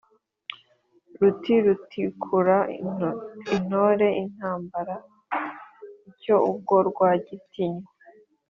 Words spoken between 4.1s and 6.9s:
intambara icy’ubwo